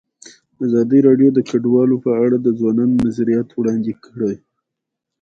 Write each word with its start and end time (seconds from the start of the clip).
ازادي 0.65 0.99
راډیو 1.07 1.29
د 1.33 1.39
کډوال 1.49 1.89
په 2.05 2.11
اړه 2.23 2.37
د 2.41 2.47
ځوانانو 2.59 2.95
نظریات 3.05 3.49
وړاندې 3.53 3.93
کړي. 4.05 4.35